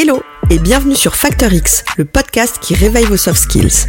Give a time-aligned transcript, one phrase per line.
[0.00, 3.88] Hello et bienvenue sur Factor X, le podcast qui réveille vos soft skills.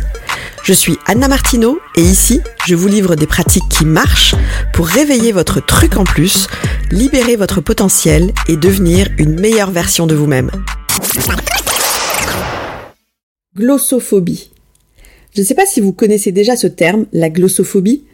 [0.64, 4.34] Je suis Anna Martineau et ici, je vous livre des pratiques qui marchent
[4.74, 6.48] pour réveiller votre truc en plus,
[6.90, 10.50] libérer votre potentiel et devenir une meilleure version de vous-même.
[13.56, 14.50] Glossophobie.
[15.36, 18.06] Je ne sais pas si vous connaissez déjà ce terme, la glossophobie.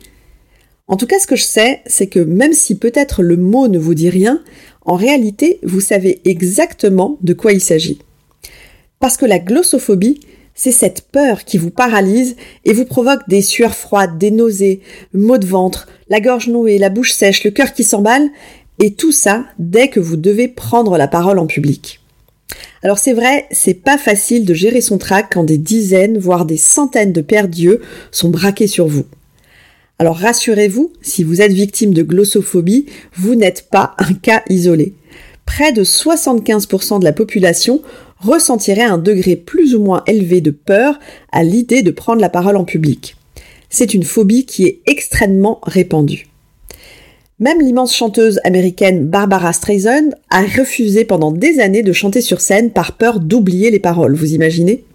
[0.88, 3.80] En tout cas, ce que je sais, c'est que même si peut-être le mot ne
[3.80, 4.44] vous dit rien,
[4.82, 8.00] en réalité, vous savez exactement de quoi il s'agit.
[9.00, 10.20] Parce que la glossophobie,
[10.54, 12.36] c'est cette peur qui vous paralyse
[12.66, 14.82] et vous provoque des sueurs froides, des nausées,
[15.14, 18.30] maux de ventre, la gorge nouée, la bouche sèche, le cœur qui s'emballe,
[18.80, 22.00] et tout ça dès que vous devez prendre la parole en public.
[22.84, 26.58] Alors c'est vrai, c'est pas facile de gérer son trac quand des dizaines, voire des
[26.58, 27.82] centaines de pères d'yeux
[28.12, 29.06] sont braqués sur vous.
[29.98, 34.94] Alors rassurez-vous, si vous êtes victime de glossophobie, vous n'êtes pas un cas isolé.
[35.46, 37.82] Près de 75% de la population
[38.20, 41.00] ressentirait un degré plus ou moins élevé de peur
[41.32, 43.16] à l'idée de prendre la parole en public.
[43.70, 46.28] C'est une phobie qui est extrêmement répandue.
[47.40, 52.72] Même l'immense chanteuse américaine Barbara Streisand a refusé pendant des années de chanter sur scène
[52.72, 54.86] par peur d'oublier les paroles, vous imaginez?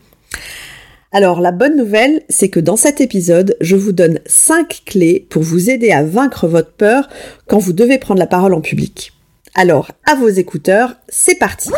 [1.12, 5.42] Alors la bonne nouvelle, c'est que dans cet épisode, je vous donne 5 clés pour
[5.42, 7.08] vous aider à vaincre votre peur
[7.48, 9.12] quand vous devez prendre la parole en public.
[9.54, 11.70] Alors, à vos écouteurs, c'est parti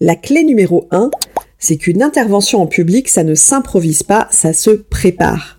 [0.00, 1.10] La clé numéro 1,
[1.58, 5.58] c'est qu'une intervention en public, ça ne s'improvise pas, ça se prépare.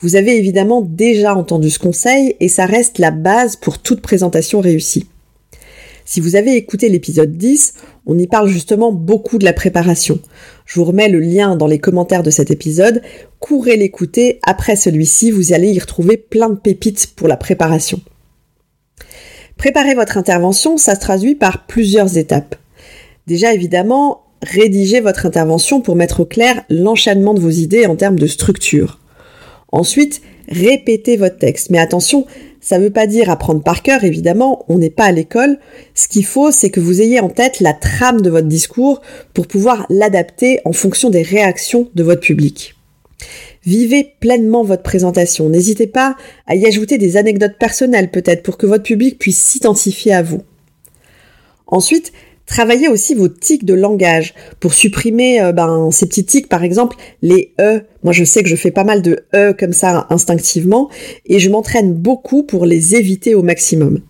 [0.00, 4.60] Vous avez évidemment déjà entendu ce conseil et ça reste la base pour toute présentation
[4.60, 5.08] réussie.
[6.08, 7.74] Si vous avez écouté l'épisode 10,
[8.06, 10.20] on y parle justement beaucoup de la préparation.
[10.64, 13.02] Je vous remets le lien dans les commentaires de cet épisode.
[13.40, 14.38] Courez l'écouter.
[14.44, 18.00] Après celui-ci, vous allez y retrouver plein de pépites pour la préparation.
[19.56, 22.54] Préparer votre intervention, ça se traduit par plusieurs étapes.
[23.26, 28.18] Déjà, évidemment, rédigez votre intervention pour mettre au clair l'enchaînement de vos idées en termes
[28.18, 29.00] de structure.
[29.72, 31.70] Ensuite, répétez votre texte.
[31.70, 32.26] Mais attention,
[32.66, 35.60] ça ne veut pas dire apprendre par cœur, évidemment, on n'est pas à l'école.
[35.94, 39.02] Ce qu'il faut, c'est que vous ayez en tête la trame de votre discours
[39.34, 42.74] pour pouvoir l'adapter en fonction des réactions de votre public.
[43.64, 45.48] Vivez pleinement votre présentation.
[45.48, 46.16] N'hésitez pas
[46.48, 50.42] à y ajouter des anecdotes personnelles peut-être pour que votre public puisse s'identifier à vous.
[51.68, 52.12] Ensuite,
[52.46, 56.96] Travaillez aussi vos tics de langage pour supprimer euh, ben, ces petits tics, par exemple
[57.20, 57.82] les E.
[58.04, 60.88] Moi, je sais que je fais pas mal de E comme ça instinctivement
[61.26, 64.00] et je m'entraîne beaucoup pour les éviter au maximum.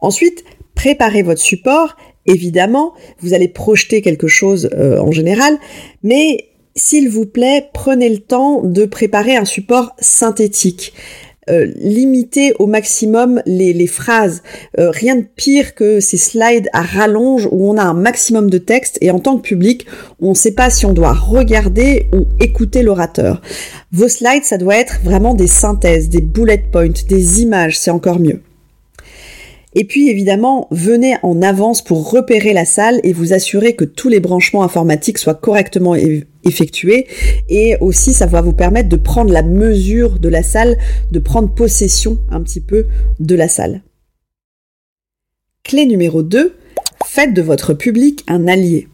[0.00, 0.44] Ensuite,
[0.74, 1.96] préparez votre support.
[2.24, 5.58] Évidemment, vous allez projeter quelque chose euh, en général,
[6.02, 10.92] mais s'il vous plaît, prenez le temps de préparer un support synthétique.
[11.48, 14.42] Euh, limiter au maximum les, phrases.
[14.80, 18.58] Euh, rien de pire que ces slides à rallonge où on a un maximum de
[18.58, 19.86] texte et en tant que public,
[20.20, 23.42] on ne sait pas si on doit regarder ou écouter l'orateur.
[23.92, 28.18] Vos slides, ça doit être vraiment des synthèses, des bullet points, des images, c'est encore
[28.18, 28.42] mieux.
[29.78, 34.08] Et puis évidemment, venez en avance pour repérer la salle et vous assurer que tous
[34.08, 35.94] les branchements informatiques soient correctement
[36.44, 37.06] effectués.
[37.50, 40.78] Et aussi, ça va vous permettre de prendre la mesure de la salle,
[41.12, 42.86] de prendre possession un petit peu
[43.20, 43.82] de la salle.
[45.62, 46.54] Clé numéro 2,
[47.04, 48.88] faites de votre public un allié.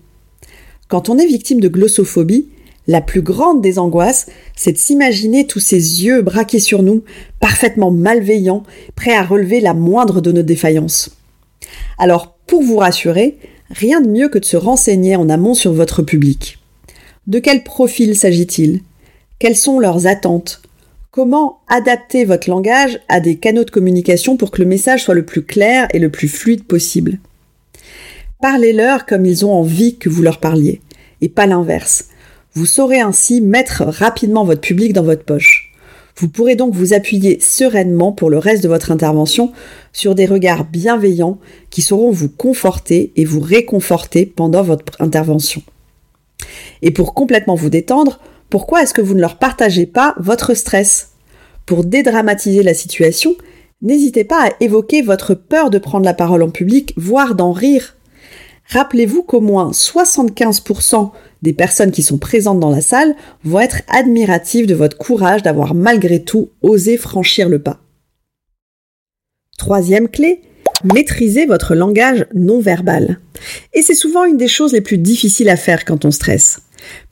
[0.89, 2.49] Quand on est victime de glossophobie,
[2.87, 4.27] la plus grande des angoisses,
[4.57, 7.05] c'est de s'imaginer tous ces yeux braqués sur nous,
[7.41, 8.65] parfaitement malveillants,
[8.97, 11.17] prêts à relever la moindre de nos défaillances.
[11.99, 13.39] Alors, pour vous rassurer,
[13.71, 16.59] rien de mieux que de se renseigner en amont sur votre public.
[17.27, 18.81] De quel profil s'agit-il?
[19.39, 20.61] Quelles sont leurs attentes?
[21.13, 25.25] Comment adapter votre langage à des canaux de communication pour que le message soit le
[25.25, 27.19] plus clair et le plus fluide possible?
[28.41, 30.81] Parlez-leur comme ils ont envie que vous leur parliez,
[31.21, 32.07] et pas l'inverse.
[32.55, 35.73] Vous saurez ainsi mettre rapidement votre public dans votre poche.
[36.17, 39.53] Vous pourrez donc vous appuyer sereinement pour le reste de votre intervention
[39.95, 41.39] sur des regards bienveillants
[41.71, 45.63] qui sauront vous conforter et vous réconforter pendant votre intervention.
[46.83, 48.21] Et pour complètement vous détendre,
[48.51, 51.13] pourquoi est-ce que vous ne leur partagez pas votre stress?
[51.65, 53.35] Pour dédramatiser la situation,
[53.81, 57.97] n'hésitez pas à évoquer votre peur de prendre la parole en public, voire d'en rire.
[58.73, 61.11] Rappelez-vous qu'au moins 75%
[61.43, 63.15] des personnes qui sont présentes dans la salle
[63.45, 67.81] vont être admiratives de votre courage d'avoir malgré tout osé franchir le pas.
[69.59, 70.41] Troisième clé,
[70.85, 73.19] maîtrisez votre langage non verbal.
[73.75, 76.63] Et c'est souvent une des choses les plus difficiles à faire quand on stresse.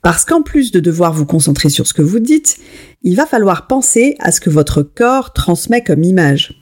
[0.00, 2.56] Parce qu'en plus de devoir vous concentrer sur ce que vous dites,
[3.02, 6.59] il va falloir penser à ce que votre corps transmet comme image.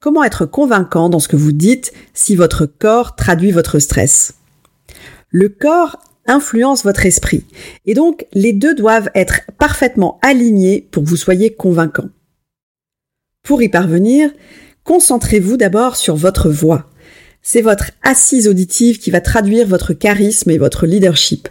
[0.00, 4.34] Comment être convaincant dans ce que vous dites si votre corps traduit votre stress?
[5.30, 7.44] Le corps influence votre esprit,
[7.86, 12.08] et donc les deux doivent être parfaitement alignés pour que vous soyez convaincant.
[13.42, 14.30] Pour y parvenir,
[14.84, 16.86] concentrez-vous d'abord sur votre voix.
[17.40, 21.48] C'est votre assise auditive qui va traduire votre charisme et votre leadership.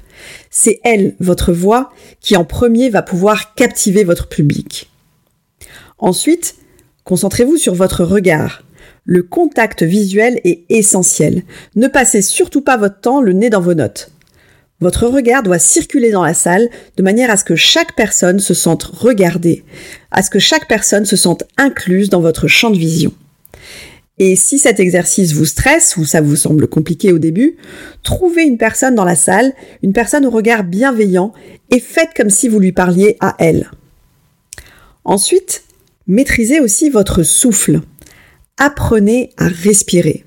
[0.51, 4.91] C'est elle, votre voix, qui en premier va pouvoir captiver votre public.
[5.97, 6.55] Ensuite,
[7.07, 8.63] concentrez-vous sur votre regard.
[9.05, 11.43] Le contact visuel est essentiel.
[11.77, 14.11] Ne passez surtout pas votre temps le nez dans vos notes.
[14.81, 16.67] Votre regard doit circuler dans la salle
[16.97, 19.63] de manière à ce que chaque personne se sente regardée,
[20.11, 23.13] à ce que chaque personne se sente incluse dans votre champ de vision.
[24.19, 27.55] Et si cet exercice vous stresse ou ça vous semble compliqué au début,
[28.03, 31.31] trouvez une personne dans la salle, une personne au regard bienveillant
[31.71, 33.71] et faites comme si vous lui parliez à elle.
[35.05, 35.63] Ensuite,
[36.07, 37.81] maîtrisez aussi votre souffle.
[38.57, 40.25] Apprenez à respirer.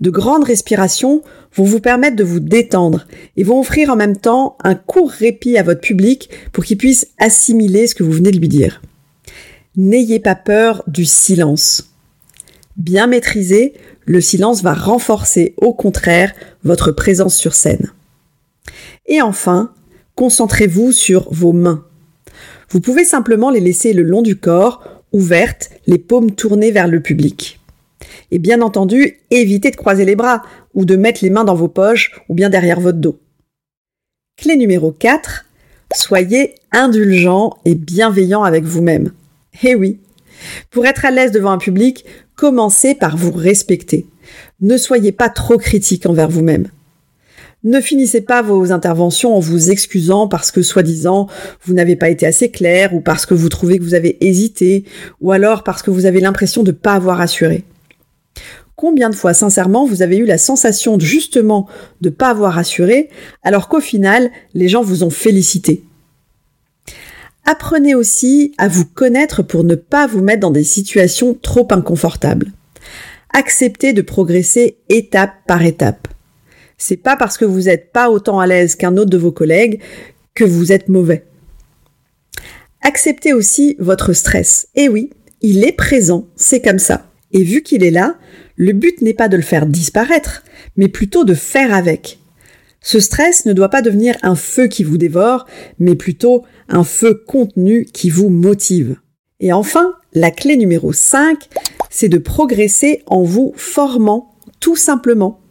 [0.00, 1.22] De grandes respirations
[1.54, 3.06] vont vous permettre de vous détendre
[3.36, 7.08] et vont offrir en même temps un court répit à votre public pour qu'il puisse
[7.18, 8.82] assimiler ce que vous venez de lui dire.
[9.76, 11.94] N'ayez pas peur du silence.
[12.76, 13.74] Bien maîtrisé,
[14.04, 16.32] le silence va renforcer au contraire
[16.64, 17.92] votre présence sur scène.
[19.06, 19.72] Et enfin,
[20.16, 21.84] concentrez-vous sur vos mains.
[22.70, 24.82] Vous pouvez simplement les laisser le long du corps,
[25.12, 27.60] ouvertes, les paumes tournées vers le public.
[28.30, 30.42] Et bien entendu, évitez de croiser les bras
[30.74, 33.18] ou de mettre les mains dans vos poches ou bien derrière votre dos.
[34.36, 35.44] Clé numéro 4.
[35.94, 39.12] Soyez indulgent et bienveillant avec vous-même.
[39.62, 40.00] Eh oui.
[40.70, 42.04] Pour être à l'aise devant un public,
[42.34, 44.06] commencez par vous respecter.
[44.60, 46.68] Ne soyez pas trop critique envers vous-même.
[47.64, 51.28] Ne finissez pas vos interventions en vous excusant parce que soi-disant
[51.64, 54.84] vous n'avez pas été assez clair ou parce que vous trouvez que vous avez hésité
[55.20, 57.62] ou alors parce que vous avez l'impression de ne pas avoir assuré.
[58.74, 61.68] Combien de fois sincèrement vous avez eu la sensation justement
[62.00, 63.10] de ne pas avoir assuré
[63.44, 65.84] alors qu'au final les gens vous ont félicité?
[67.44, 72.50] Apprenez aussi à vous connaître pour ne pas vous mettre dans des situations trop inconfortables.
[73.32, 76.08] Acceptez de progresser étape par étape.
[76.78, 79.80] C'est pas parce que vous n'êtes pas autant à l'aise qu'un autre de vos collègues
[80.34, 81.24] que vous êtes mauvais.
[82.82, 84.68] Acceptez aussi votre stress.
[84.74, 85.10] Et oui,
[85.40, 87.06] il est présent, c'est comme ça.
[87.32, 88.16] Et vu qu'il est là,
[88.56, 90.42] le but n'est pas de le faire disparaître,
[90.76, 92.18] mais plutôt de faire avec.
[92.80, 95.46] Ce stress ne doit pas devenir un feu qui vous dévore,
[95.78, 98.96] mais plutôt un feu contenu qui vous motive.
[99.38, 101.48] Et enfin, la clé numéro 5,
[101.90, 105.41] c'est de progresser en vous formant tout simplement.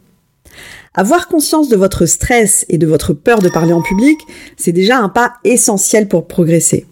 [0.94, 4.20] Avoir conscience de votre stress et de votre peur de parler en public,
[4.58, 6.86] c'est déjà un pas essentiel pour progresser.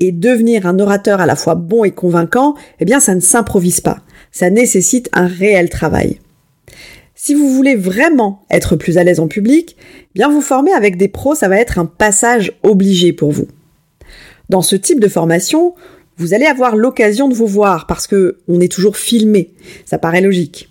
[0.00, 3.80] Et devenir un orateur à la fois bon et convaincant, eh bien ça ne s'improvise
[3.80, 4.00] pas.
[4.32, 6.18] Ça nécessite un réel travail.
[7.14, 9.76] Si vous voulez vraiment être plus à l'aise en public,
[10.14, 13.48] bien vous former avec des pros, ça va être un passage obligé pour vous.
[14.48, 15.74] Dans ce type de formation,
[16.16, 19.52] vous allez avoir l'occasion de vous voir parce que on est toujours filmé.
[19.84, 20.68] Ça paraît logique.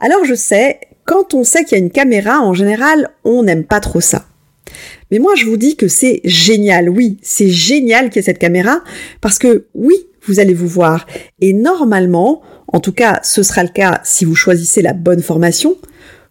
[0.00, 3.64] Alors je sais, quand on sait qu'il y a une caméra, en général, on n'aime
[3.64, 4.26] pas trop ça.
[5.10, 6.88] Mais moi, je vous dis que c'est génial.
[6.88, 8.84] Oui, c'est génial qu'il y ait cette caméra
[9.20, 11.08] parce que oui, vous allez vous voir.
[11.40, 15.76] Et normalement, en tout cas ce sera le cas si vous choisissez la bonne formation,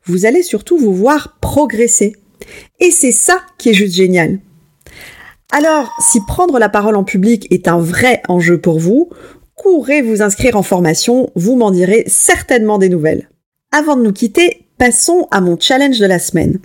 [0.05, 2.15] vous allez surtout vous voir progresser.
[2.79, 4.39] Et c'est ça qui est juste génial.
[5.51, 9.09] Alors, si prendre la parole en public est un vrai enjeu pour vous,
[9.55, 13.29] courez vous inscrire en formation, vous m'en direz certainement des nouvelles.
[13.71, 16.57] Avant de nous quitter, passons à mon challenge de la semaine.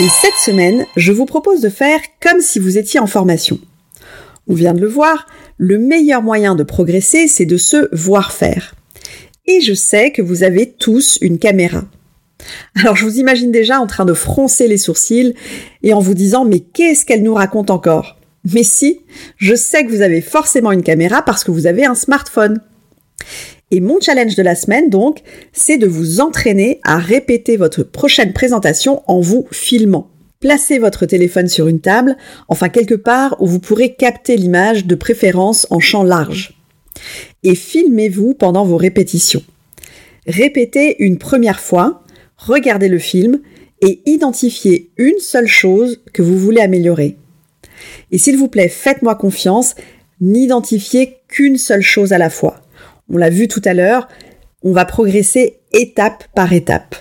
[0.00, 3.60] Et cette semaine, je vous propose de faire comme si vous étiez en formation.
[4.48, 5.26] On vient de le voir,
[5.58, 8.74] le meilleur moyen de progresser, c'est de se voir faire.
[9.46, 11.84] Et je sais que vous avez tous une caméra.
[12.74, 15.34] Alors je vous imagine déjà en train de froncer les sourcils
[15.82, 18.18] et en vous disant mais qu'est-ce qu'elle nous raconte encore?
[18.52, 19.00] Mais si,
[19.36, 22.60] je sais que vous avez forcément une caméra parce que vous avez un smartphone.
[23.74, 28.32] Et mon challenge de la semaine donc, c'est de vous entraîner à répéter votre prochaine
[28.32, 30.10] présentation en vous filmant.
[30.38, 32.16] Placez votre téléphone sur une table,
[32.46, 36.54] enfin quelque part où vous pourrez capter l'image de préférence en champ large
[37.42, 39.42] et filmez-vous pendant vos répétitions.
[40.28, 42.04] Répétez une première fois,
[42.36, 43.40] regardez le film
[43.80, 47.16] et identifiez une seule chose que vous voulez améliorer.
[48.12, 49.74] Et s'il vous plaît, faites-moi confiance,
[50.20, 52.63] n'identifiez qu'une seule chose à la fois.
[53.12, 54.08] On l'a vu tout à l'heure,
[54.62, 56.96] on va progresser étape par étape.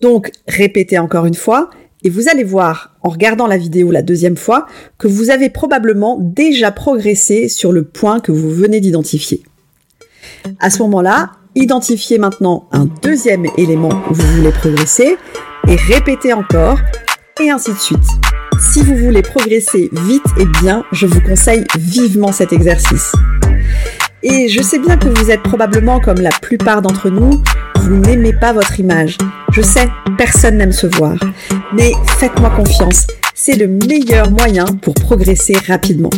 [0.00, 1.70] Donc, répétez encore une fois
[2.02, 4.66] et vous allez voir, en regardant la vidéo la deuxième fois,
[4.98, 9.42] que vous avez probablement déjà progressé sur le point que vous venez d'identifier.
[10.60, 15.16] À ce moment-là, identifiez maintenant un deuxième élément où vous voulez progresser
[15.68, 16.78] et répétez encore
[17.40, 18.06] et ainsi de suite.
[18.58, 23.12] Si vous voulez progresser vite et bien, je vous conseille vivement cet exercice.
[24.28, 27.40] Et je sais bien que vous êtes probablement comme la plupart d'entre nous,
[27.76, 29.16] vous n'aimez pas votre image.
[29.52, 31.14] Je sais, personne n'aime se voir.
[31.72, 33.06] Mais faites-moi confiance,
[33.36, 36.10] c'est le meilleur moyen pour progresser rapidement.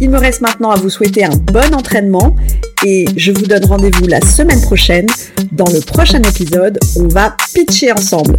[0.00, 2.34] Il me reste maintenant à vous souhaiter un bon entraînement
[2.82, 5.06] et je vous donne rendez-vous la semaine prochaine.
[5.52, 8.38] Dans le prochain épisode, on va pitcher ensemble.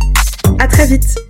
[0.58, 1.29] À très vite!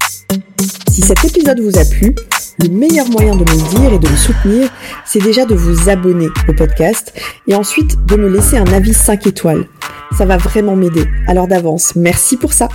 [0.91, 2.15] Si cet épisode vous a plu,
[2.61, 4.69] le meilleur moyen de me le dire et de me soutenir,
[5.05, 7.13] c'est déjà de vous abonner au podcast
[7.47, 9.65] et ensuite de me laisser un avis 5 étoiles.
[10.17, 11.05] Ça va vraiment m'aider.
[11.27, 12.67] Alors d'avance, merci pour ça.